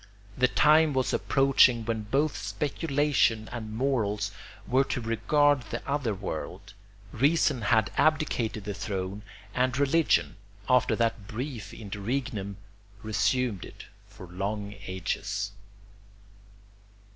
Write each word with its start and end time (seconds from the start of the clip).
The 0.35 0.47
time 0.47 0.93
was 0.93 1.13
approaching 1.13 1.85
when 1.85 2.01
both 2.05 2.35
speculation 2.35 3.47
and 3.51 3.71
morals 3.77 4.31
were 4.65 4.83
to 4.85 4.99
regard 4.99 5.61
the 5.69 5.87
other 5.87 6.15
world; 6.15 6.73
reason 7.11 7.61
had 7.61 7.91
abdicated 7.97 8.63
the 8.63 8.73
throne, 8.73 9.21
and 9.53 9.77
religion, 9.77 10.37
after 10.67 10.95
that 10.95 11.27
brief 11.27 11.71
interregnum, 11.71 12.57
resumed 13.03 13.63
it 13.63 13.85
for 14.07 14.25
long 14.25 14.73
ages. 14.87 15.51